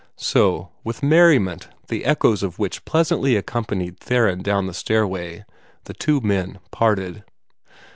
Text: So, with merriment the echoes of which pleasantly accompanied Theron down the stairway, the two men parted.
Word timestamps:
So, 0.17 0.71
with 0.83 1.03
merriment 1.03 1.67
the 1.89 2.05
echoes 2.05 2.41
of 2.41 2.57
which 2.57 2.85
pleasantly 2.85 3.35
accompanied 3.35 3.99
Theron 3.99 4.41
down 4.41 4.65
the 4.65 4.73
stairway, 4.73 5.45
the 5.83 5.93
two 5.93 6.19
men 6.21 6.57
parted. 6.71 7.23